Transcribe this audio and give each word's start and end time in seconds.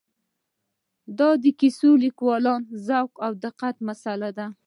دا 1.17 1.29
د 1.43 1.45
کیسه 1.59 1.89
لیکوالو 2.03 2.55
ذوق 2.87 3.13
او 3.25 3.31
دقت 3.45 3.75
مساله 3.87 4.29
ده. 4.37 4.47